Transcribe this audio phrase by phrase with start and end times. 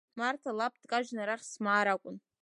[0.19, 2.17] Марҭа лаб дкажьны арахь смаар акәын.